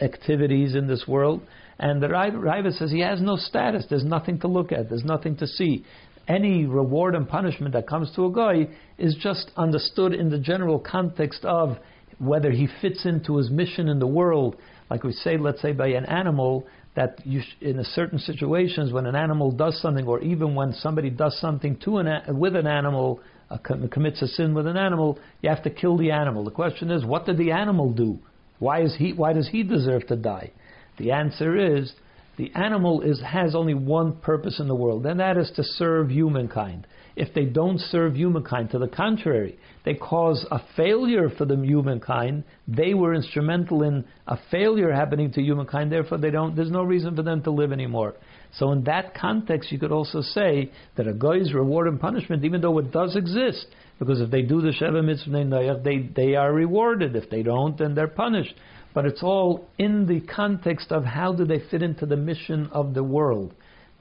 activities 0.00 0.74
in 0.74 0.86
this 0.86 1.04
world. 1.06 1.42
And 1.78 2.02
the 2.02 2.06
Raavad 2.06 2.78
says 2.78 2.90
he 2.90 3.00
has 3.00 3.20
no 3.20 3.36
status. 3.36 3.84
There's 3.90 4.04
nothing 4.04 4.38
to 4.40 4.48
look 4.48 4.72
at. 4.72 4.88
There's 4.88 5.04
nothing 5.04 5.36
to 5.38 5.46
see. 5.46 5.84
Any 6.26 6.64
reward 6.64 7.14
and 7.14 7.28
punishment 7.28 7.74
that 7.74 7.86
comes 7.86 8.10
to 8.16 8.26
a 8.26 8.30
goy 8.30 8.68
is 8.98 9.14
just 9.16 9.50
understood 9.56 10.14
in 10.14 10.30
the 10.30 10.38
general 10.38 10.78
context 10.78 11.44
of 11.44 11.76
whether 12.18 12.50
he 12.50 12.68
fits 12.80 13.04
into 13.04 13.36
his 13.36 13.50
mission 13.50 13.88
in 13.88 13.98
the 13.98 14.06
world. 14.06 14.56
Like 14.88 15.02
we 15.02 15.12
say, 15.12 15.36
let's 15.36 15.60
say 15.60 15.72
by 15.72 15.88
an 15.88 16.06
animal, 16.06 16.66
that 16.94 17.18
sh- 17.26 17.42
in 17.60 17.78
a 17.78 17.84
certain 17.84 18.18
situations 18.18 18.92
when 18.92 19.06
an 19.06 19.16
animal 19.16 19.50
does 19.50 19.80
something, 19.80 20.06
or 20.06 20.20
even 20.20 20.54
when 20.54 20.72
somebody 20.72 21.10
does 21.10 21.38
something 21.40 21.76
to 21.84 21.98
an 21.98 22.06
a- 22.06 22.24
with 22.28 22.54
an 22.56 22.66
animal, 22.66 23.20
uh, 23.50 23.58
commits 23.58 24.22
a 24.22 24.28
sin 24.28 24.54
with 24.54 24.66
an 24.66 24.76
animal, 24.76 25.18
you 25.42 25.48
have 25.50 25.62
to 25.62 25.70
kill 25.70 25.96
the 25.96 26.10
animal. 26.10 26.44
The 26.44 26.50
question 26.50 26.90
is, 26.90 27.04
what 27.04 27.26
did 27.26 27.36
the 27.36 27.50
animal 27.50 27.92
do? 27.92 28.18
Why 28.60 28.82
is 28.82 28.94
he? 28.96 29.12
Why 29.12 29.32
does 29.32 29.48
he 29.48 29.62
deserve 29.62 30.06
to 30.06 30.16
die? 30.16 30.52
The 30.98 31.10
answer 31.10 31.56
is, 31.56 31.92
the 32.36 32.52
animal 32.54 33.02
is 33.02 33.20
has 33.20 33.54
only 33.54 33.74
one 33.74 34.16
purpose 34.16 34.60
in 34.60 34.68
the 34.68 34.74
world, 34.74 35.06
and 35.06 35.20
that 35.20 35.36
is 35.36 35.50
to 35.56 35.62
serve 35.62 36.10
humankind 36.10 36.86
if 37.16 37.32
they 37.32 37.44
don't 37.44 37.78
serve 37.78 38.16
humankind. 38.16 38.70
To 38.70 38.78
the 38.78 38.88
contrary, 38.88 39.58
they 39.84 39.94
cause 39.94 40.44
a 40.50 40.60
failure 40.76 41.30
for 41.30 41.44
the 41.44 41.56
humankind. 41.56 42.44
They 42.66 42.94
were 42.94 43.14
instrumental 43.14 43.82
in 43.82 44.04
a 44.26 44.36
failure 44.50 44.92
happening 44.92 45.32
to 45.32 45.42
humankind. 45.42 45.92
Therefore, 45.92 46.18
they 46.18 46.30
don't. 46.30 46.56
There's 46.56 46.70
no 46.70 46.82
reason 46.82 47.14
for 47.14 47.22
them 47.22 47.42
to 47.44 47.50
live 47.50 47.72
anymore. 47.72 48.14
So, 48.58 48.72
in 48.72 48.84
that 48.84 49.14
context, 49.14 49.70
you 49.70 49.78
could 49.78 49.92
also 49.92 50.22
say 50.22 50.72
that 50.96 51.06
a 51.06 51.12
goy's 51.12 51.52
reward 51.52 51.88
and 51.88 52.00
punishment, 52.00 52.44
even 52.44 52.60
though 52.60 52.78
it 52.78 52.90
does 52.92 53.16
exist, 53.16 53.66
because 53.98 54.20
if 54.20 54.30
they 54.30 54.42
do 54.42 54.60
the 54.60 54.70
Sheva 54.70 55.04
Mitzvah 55.04 55.80
they 55.84 55.98
they 56.14 56.34
are 56.34 56.52
rewarded. 56.52 57.14
If 57.14 57.30
they 57.30 57.42
don't, 57.42 57.78
then 57.78 57.94
they're 57.94 58.08
punished. 58.08 58.54
But 58.94 59.06
it's 59.06 59.22
all 59.22 59.66
in 59.76 60.06
the 60.06 60.20
context 60.20 60.92
of 60.92 61.04
how 61.04 61.32
do 61.32 61.44
they 61.44 61.58
fit 61.70 61.82
into 61.82 62.06
the 62.06 62.16
mission 62.16 62.68
of 62.72 62.94
the 62.94 63.02
world. 63.02 63.52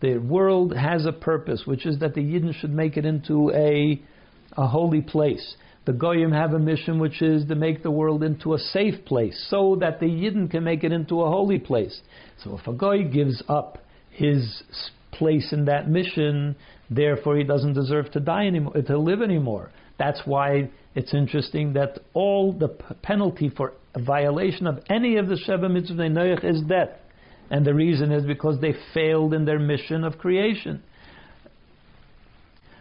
The 0.02 0.20
world 0.20 0.76
has 0.76 1.06
a 1.06 1.12
purpose, 1.12 1.64
which 1.66 1.86
is 1.86 2.00
that 2.00 2.14
the 2.14 2.22
Yidden 2.22 2.54
should 2.54 2.74
make 2.74 2.96
it 2.96 3.06
into 3.06 3.52
a, 3.52 4.02
a 4.56 4.68
holy 4.68 5.02
place. 5.02 5.56
The 5.86 5.94
Goyim 5.94 6.32
have 6.32 6.54
a 6.54 6.60
mission, 6.60 7.00
which 7.00 7.22
is 7.22 7.46
to 7.48 7.56
make 7.56 7.84
the 7.84 7.92
world 7.92 8.24
into 8.24 8.54
a 8.54 8.60
safe 8.60 9.04
place, 9.06 9.48
so 9.50 9.76
that 9.80 10.00
the 10.00 10.06
Yidden 10.06 10.50
can 10.50 10.64
make 10.64 10.84
it 10.84 10.92
into 10.92 11.22
a 11.22 11.30
holy 11.30 11.60
place. 11.60 12.02
So 12.44 12.58
if 12.58 12.68
a 12.68 12.74
Goy 12.74 13.04
gives 13.06 13.42
up 13.50 13.80
his 14.12 14.64
place 15.12 15.52
in 15.52 15.66
that 15.66 15.90
mission, 15.90 16.56
therefore 16.90 17.38
he 17.38 17.44
doesn't 17.44 17.74
deserve 17.74 18.12
to 18.12 18.20
die 18.20 18.46
anymore, 18.46 18.74
to 18.74 18.98
live 18.98 19.22
anymore. 19.22 19.72
That's 19.98 20.22
why 20.26 20.70
it's 20.96 21.14
interesting 21.14 21.74
that 21.74 22.00
all 22.14 22.54
the 22.54 22.70
penalty 23.02 23.50
for 23.50 23.74
a 23.96 24.02
violation 24.02 24.68
of 24.68 24.80
any 24.90 25.18
of 25.18 25.28
the 25.28 25.36
Sheva 25.48 25.70
Mitzvah 25.70 26.10
know 26.10 26.36
is 26.44 26.62
death. 26.62 26.90
And 27.50 27.66
the 27.66 27.74
reason 27.74 28.12
is 28.12 28.26
because 28.26 28.60
they 28.60 28.74
failed 28.94 29.34
in 29.34 29.46
their 29.46 29.60
mission 29.60 30.04
of 30.04 30.18
creation. 30.18 30.82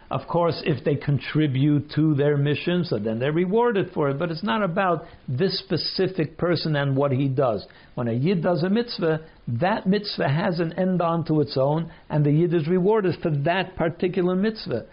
Of 0.09 0.27
course, 0.27 0.61
if 0.63 0.83
they 0.83 0.95
contribute 0.95 1.91
to 1.95 2.13
their 2.13 2.37
mission, 2.37 2.83
so 2.83 2.99
then 2.99 3.17
they're 3.17 3.31
rewarded 3.31 3.91
for 3.93 4.09
it. 4.09 4.19
But 4.19 4.29
it's 4.29 4.43
not 4.43 4.61
about 4.61 5.05
this 5.27 5.57
specific 5.59 6.37
person 6.37 6.75
and 6.75 6.95
what 6.95 7.11
he 7.11 7.27
does. 7.27 7.65
When 7.95 8.07
a 8.07 8.13
yid 8.13 8.43
does 8.43 8.61
a 8.61 8.69
mitzvah, 8.69 9.21
that 9.59 9.87
mitzvah 9.87 10.29
has 10.29 10.59
an 10.59 10.73
end 10.73 11.01
onto 11.01 11.41
its 11.41 11.57
own, 11.57 11.91
and 12.09 12.23
the 12.23 12.31
yid 12.31 12.53
is 12.53 12.67
rewarded 12.67 13.15
for 13.23 13.31
that 13.43 13.75
particular 13.75 14.35
mitzvah. 14.35 14.85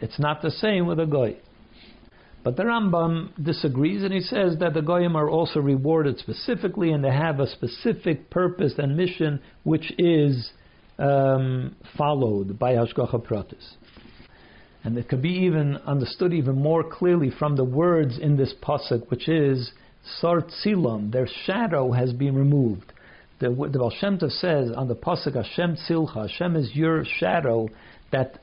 It's 0.00 0.18
not 0.18 0.40
the 0.40 0.50
same 0.50 0.86
with 0.86 1.00
a 1.00 1.06
goy. 1.06 1.36
But 2.44 2.56
the 2.56 2.64
Rambam 2.64 3.30
disagrees 3.42 4.02
and 4.02 4.12
he 4.12 4.20
says 4.20 4.56
that 4.58 4.74
the 4.74 4.82
Goyim 4.82 5.14
are 5.14 5.30
also 5.30 5.60
rewarded 5.60 6.18
specifically 6.18 6.90
and 6.90 7.04
they 7.04 7.12
have 7.12 7.38
a 7.38 7.46
specific 7.46 8.30
purpose 8.30 8.74
and 8.78 8.96
mission 8.96 9.40
which 9.62 9.92
is 9.96 10.50
um, 10.98 11.76
followed 11.96 12.58
by 12.58 12.72
Hashgacha 12.72 13.24
Pratis. 13.24 13.74
And 14.84 14.98
it 14.98 15.08
could 15.08 15.22
be 15.22 15.30
even 15.30 15.76
understood 15.86 16.32
even 16.32 16.56
more 16.56 16.82
clearly 16.82 17.30
from 17.30 17.54
the 17.54 17.64
words 17.64 18.18
in 18.18 18.36
this 18.36 18.52
pasuk, 18.60 19.08
which 19.10 19.28
is 19.28 19.70
Sar 20.20 20.42
Tzilam, 20.42 21.12
their 21.12 21.28
shadow 21.46 21.92
has 21.92 22.12
been 22.12 22.34
removed. 22.34 22.92
The, 23.38 23.50
the 23.50 23.78
Baal 23.78 23.90
Shem 23.90 24.18
Tov 24.18 24.32
says 24.32 24.70
on 24.76 24.88
the 24.88 24.96
pasuk 24.96 25.34
Hashem 25.34 25.76
Tzilcha, 25.76 26.28
Hashem 26.28 26.56
is 26.56 26.74
your 26.74 27.04
shadow 27.04 27.68
that 28.10 28.38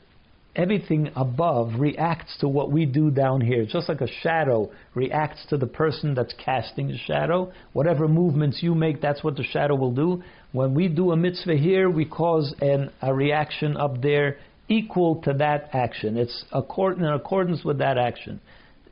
everything 0.59 1.09
above 1.15 1.79
reacts 1.79 2.35
to 2.37 2.47
what 2.47 2.69
we 2.69 2.85
do 2.85 3.09
down 3.09 3.39
here. 3.39 3.65
Just 3.65 3.87
like 3.87 4.01
a 4.01 4.11
shadow 4.21 4.69
reacts 4.93 5.45
to 5.49 5.57
the 5.57 5.65
person 5.65 6.13
that's 6.13 6.33
casting 6.43 6.89
the 6.89 6.97
shadow. 6.97 7.53
Whatever 7.71 8.09
movements 8.09 8.61
you 8.61 8.75
make, 8.75 9.01
that's 9.01 9.23
what 9.23 9.37
the 9.37 9.43
shadow 9.43 9.75
will 9.75 9.93
do. 9.93 10.21
When 10.51 10.73
we 10.73 10.89
do 10.89 11.11
a 11.11 11.15
mitzvah 11.15 11.55
here, 11.55 11.89
we 11.89 12.03
cause 12.03 12.53
an, 12.59 12.91
a 13.01 13.13
reaction 13.13 13.77
up 13.77 14.01
there 14.01 14.37
equal 14.67 15.21
to 15.21 15.33
that 15.35 15.69
action. 15.71 16.17
It's 16.17 16.43
accord, 16.51 16.97
in 16.97 17.05
accordance 17.05 17.63
with 17.63 17.77
that 17.77 17.97
action. 17.97 18.41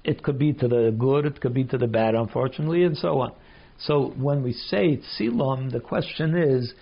It 0.06 0.24
could 0.24 0.40
be 0.40 0.54
to 0.54 0.70
the 0.70 0.96
good, 0.98 1.26
it 1.26 1.42
could 1.42 1.54
be 1.54 1.66
to 1.66 1.78
the 1.78 1.88
bad, 1.88 2.16
unfortunately, 2.16 2.84
and 2.86 2.98
so 2.98 3.20
on. 3.20 3.34
So 3.80 4.14
when 4.18 4.42
we 4.42 4.54
say 4.54 5.02
tzilam, 5.20 5.70
the 5.70 5.82
question 5.82 6.34
is, 6.38 6.74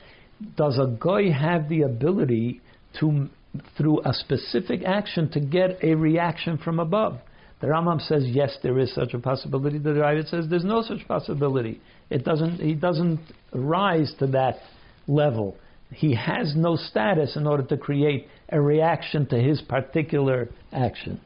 does 0.55 0.77
a 0.77 0.85
goy 0.85 1.31
have 1.31 1.69
the 1.69 1.81
ability 1.81 2.61
to 2.99 3.29
through 3.77 4.01
a 4.05 4.13
specific 4.13 4.83
action 4.83 5.29
to 5.31 5.39
get 5.39 5.83
a 5.83 5.95
reaction 5.95 6.57
from 6.57 6.79
above. 6.79 7.19
The 7.61 7.67
Rambam 7.67 8.01
says 8.01 8.25
yes, 8.27 8.57
there 8.61 8.77
is 8.79 8.93
such 8.93 9.13
a 9.13 9.19
possibility. 9.19 9.77
The 9.77 9.91
Raavad 9.91 10.29
says 10.29 10.45
there's 10.49 10.65
no 10.65 10.81
such 10.81 11.07
possibility. 11.07 11.81
It 12.09 12.23
doesn't. 12.23 12.59
He 12.59 12.73
doesn't 12.73 13.19
rise 13.53 14.13
to 14.19 14.27
that 14.27 14.59
level. 15.07 15.55
he 15.91 16.15
has 16.15 16.55
no 16.55 16.75
status 16.75 17.35
in 17.35 17.47
order 17.47 17.63
to 17.63 17.77
create 17.77 18.27
a 18.49 18.59
reaction 18.59 19.25
to 19.27 19.37
his 19.37 19.61
particular 19.61 20.49
action. 20.71 21.21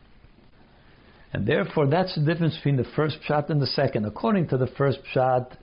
And 1.34 1.46
therefore, 1.48 1.88
that's 1.88 2.16
the 2.16 2.22
difference 2.22 2.56
between 2.56 2.78
the 2.78 2.88
first 2.96 3.18
pshat 3.28 3.50
and 3.50 3.62
the 3.62 3.68
second. 3.68 4.06
According 4.06 4.48
to 4.50 4.58
the 4.58 4.68
first 4.68 5.00
pshat, 5.14 5.56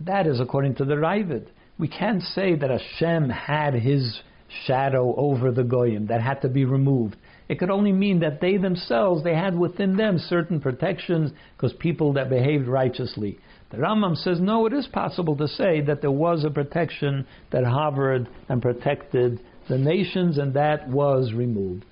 that 0.00 0.26
is 0.26 0.40
according 0.40 0.74
to 0.76 0.84
the 0.84 0.94
Raavad. 0.94 1.46
We 1.78 1.88
can't 1.88 2.22
say 2.22 2.54
that 2.54 2.70
Hashem 2.70 3.30
had 3.30 3.74
his 3.74 4.20
shadow 4.66 5.14
over 5.16 5.50
the 5.50 5.64
Goyim, 5.64 6.06
that 6.06 6.20
had 6.20 6.42
to 6.42 6.48
be 6.48 6.64
removed. 6.64 7.16
It 7.48 7.58
could 7.58 7.70
only 7.70 7.92
mean 7.92 8.20
that 8.20 8.40
they 8.40 8.56
themselves, 8.56 9.22
they 9.22 9.34
had 9.34 9.58
within 9.58 9.96
them 9.96 10.18
certain 10.18 10.60
protections 10.60 11.32
because 11.56 11.72
people 11.74 12.14
that 12.14 12.30
behaved 12.30 12.66
righteously. 12.66 13.38
The 13.70 13.78
Rambam 13.78 14.16
says, 14.16 14.40
no, 14.40 14.66
it 14.66 14.72
is 14.72 14.86
possible 14.86 15.36
to 15.36 15.48
say 15.48 15.80
that 15.82 16.00
there 16.00 16.10
was 16.10 16.44
a 16.44 16.50
protection 16.50 17.26
that 17.50 17.64
hovered 17.64 18.28
and 18.48 18.62
protected 18.62 19.40
the 19.68 19.78
nations, 19.78 20.38
and 20.38 20.54
that 20.54 20.88
was 20.88 21.32
removed. 21.32 21.84